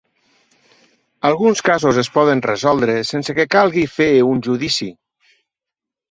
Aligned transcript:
Alguns 1.29 1.59
casos 1.67 1.99
es 2.03 2.09
poden 2.15 2.41
resoldre 2.45 2.95
sense 3.09 3.35
que 3.39 3.45
calgui 3.57 3.83
fer 3.99 4.07
un 4.31 4.41
judici. 4.49 4.89